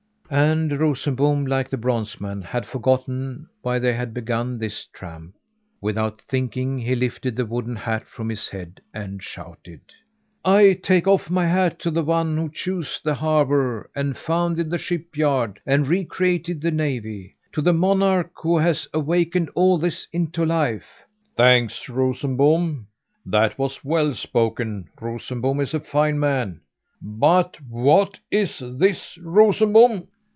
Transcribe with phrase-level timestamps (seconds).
[0.33, 5.35] And Rosenbom like the bronze man had forgotten why they had begun this tramp.
[5.81, 9.81] Without thinking, he lifted the wooden hat from his head and shouted:
[10.45, 14.77] "I take off my hat to the one who chose the harbour and founded the
[14.77, 21.03] shipyard and recreated the navy; to the monarch who has awakened all this into life!"
[21.35, 22.87] "Thanks, Rosenbom!
[23.25, 24.87] That was well spoken.
[25.01, 26.61] Rosenbom is a fine man.
[27.01, 30.07] But what is this, Rosenbom?"